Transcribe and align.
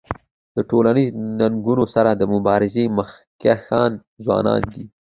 د 0.55 0.57
ټولنیزو 0.69 1.17
ننګونو 1.39 1.85
سره 1.93 2.11
د 2.15 2.21
مبارزی 2.33 2.85
مخکښان 2.97 3.91
ځوانان 4.25 4.61
دي. 4.73 4.83